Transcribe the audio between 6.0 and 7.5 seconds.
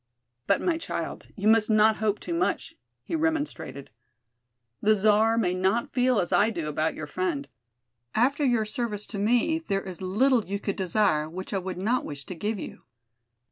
as I do about your friend.